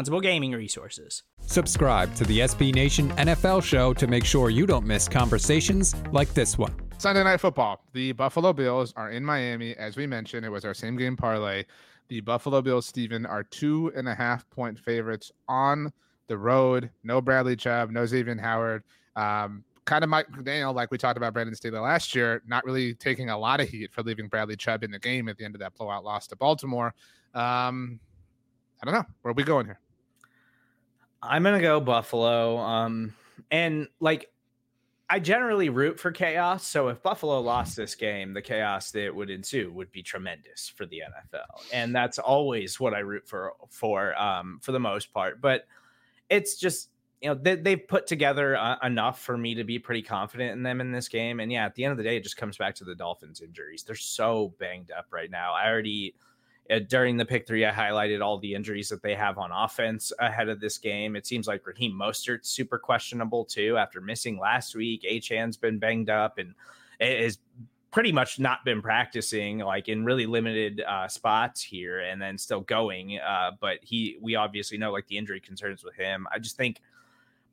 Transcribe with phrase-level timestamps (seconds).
[0.00, 1.24] responsible gaming resources.
[1.42, 6.32] Subscribe to the SB Nation NFL show to make sure you don't miss conversations like
[6.32, 6.74] this one.
[6.96, 7.84] Sunday night football.
[7.92, 9.74] The Buffalo Bills are in Miami.
[9.76, 11.64] As we mentioned, it was our same game parlay.
[12.08, 15.92] The Buffalo Bills, Steven, are two and a half point favorites on
[16.28, 16.88] the road.
[17.04, 18.84] No Bradley Chubb, no Xavier Howard.
[19.16, 22.94] Um, kind of Mike McDaniel, like we talked about Brandon Staley last year, not really
[22.94, 25.54] taking a lot of heat for leaving Bradley Chubb in the game at the end
[25.54, 26.94] of that blowout loss to Baltimore.
[27.34, 28.00] Um,
[28.82, 29.04] I don't know.
[29.20, 29.78] Where are we going here?
[31.22, 32.58] I'm gonna go Buffalo.
[32.58, 33.14] Um,
[33.50, 34.30] and like
[35.08, 36.64] I generally root for chaos.
[36.64, 40.86] So if Buffalo lost this game, the chaos that would ensue would be tremendous for
[40.86, 45.40] the NFL, and that's always what I root for for um, for the most part.
[45.40, 45.66] But
[46.28, 50.02] it's just you know they, they've put together uh, enough for me to be pretty
[50.02, 51.40] confident in them in this game.
[51.40, 53.40] And yeah, at the end of the day, it just comes back to the Dolphins'
[53.40, 53.82] injuries.
[53.82, 55.52] They're so banged up right now.
[55.52, 56.14] I already
[56.78, 60.48] during the pick three, I highlighted all the injuries that they have on offense ahead
[60.48, 61.16] of this game.
[61.16, 65.04] It seems like Raheem Mostert's super questionable too after missing last week.
[65.08, 66.54] Achane's been banged up and
[67.00, 67.38] is
[67.90, 72.60] pretty much not been practicing like in really limited uh, spots here and then still
[72.60, 73.18] going.
[73.18, 76.26] Uh, but he, we obviously know like the injury concerns with him.
[76.32, 76.80] I just think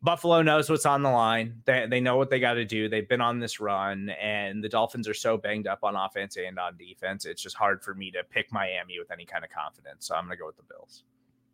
[0.01, 1.61] Buffalo knows what's on the line.
[1.65, 2.87] They, they know what they got to do.
[2.87, 6.59] They've been on this run, and the Dolphins are so banged up on offense and
[6.59, 7.25] on defense.
[7.25, 10.05] It's just hard for me to pick Miami with any kind of confidence.
[10.05, 11.03] So I'm going to go with the Bills.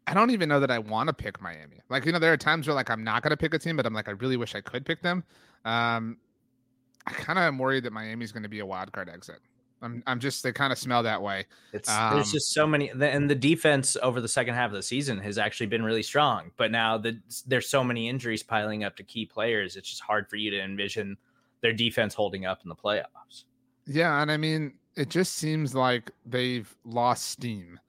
[0.06, 1.80] I don't even know that I want to pick Miami.
[1.90, 3.78] Like, you know, there are times where like I'm not going to pick a team,
[3.78, 5.24] but I'm like, I really wish I could pick them.
[5.64, 6.18] Um,
[7.08, 9.40] I kind of am worried that Miami's going to be a wild card exit.
[9.84, 11.46] I'm, I'm just they kind of smell that way.
[11.74, 14.82] It's um, there's just so many, and the defense over the second half of the
[14.82, 16.52] season has actually been really strong.
[16.58, 20.30] But now that there's so many injuries piling up to key players, it's just hard
[20.30, 21.18] for you to envision
[21.62, 23.44] their defense holding up in the playoffs.
[23.86, 27.80] Yeah, and I mean, it just seems like they've lost steam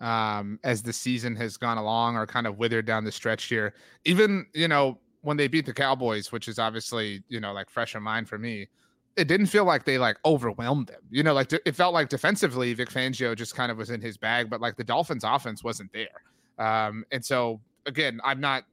[0.00, 3.74] um, as the season has gone along, or kind of withered down the stretch here.
[4.04, 7.94] Even you know when they beat the Cowboys, which is obviously you know like fresh
[7.94, 8.68] in mind for me
[9.16, 11.02] it didn't feel like they like overwhelmed them.
[11.10, 14.16] You know, like it felt like defensively Vic Fangio just kind of was in his
[14.16, 16.22] bag, but like the Dolphins offense wasn't there.
[16.58, 18.64] Um, and so again, I'm not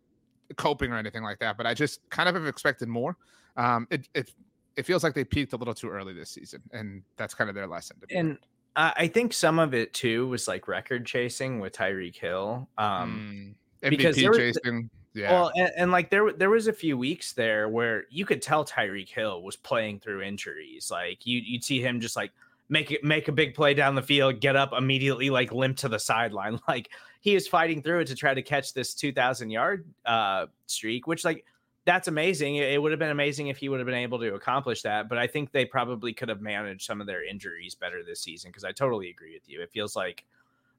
[0.58, 3.18] coping or anything like that, but I just kind of have expected more.
[3.58, 4.32] Um, it it
[4.76, 7.56] it feels like they peaked a little too early this season, and that's kind of
[7.56, 7.98] their lesson.
[8.10, 8.38] and
[8.76, 12.70] I think some of it too was like record chasing with Tyreek Hill.
[12.78, 14.90] Um, mm, because chasing.
[15.14, 15.32] Yeah.
[15.32, 18.64] Well, and, and, like there there was a few weeks there where you could tell
[18.64, 20.90] Tyreek Hill was playing through injuries.
[20.90, 22.32] Like you you'd see him just like
[22.70, 25.90] make it make a big play down the field, get up immediately, like limp to
[25.90, 26.60] the sideline.
[26.68, 26.90] Like
[27.20, 31.08] he is fighting through it to try to catch this two thousand yard uh streak,
[31.08, 31.46] which like
[31.84, 32.56] that's amazing.
[32.56, 35.10] It, it would have been amazing if he would have been able to accomplish that.
[35.10, 38.50] But I think they probably could have managed some of their injuries better this season
[38.50, 39.62] because I totally agree with you.
[39.62, 40.24] It feels like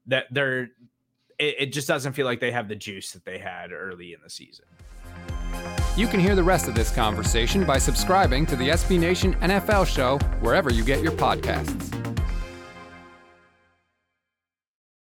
[0.06, 0.70] that they're
[1.38, 4.20] it, it just doesn't feel like they have the juice that they had early in
[4.22, 4.64] the season.
[5.96, 9.86] You can hear the rest of this conversation by subscribing to the SB Nation NFL
[9.86, 12.01] show wherever you get your podcasts.